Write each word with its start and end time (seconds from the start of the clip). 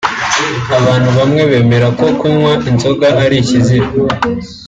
Abantu 0.77 1.09
bamwe 1.17 1.41
bemeza 1.51 1.89
ko 1.99 2.05
kunywa 2.19 2.53
inzoga 2.69 3.07
ari 3.23 3.35
ikizira 3.41 3.87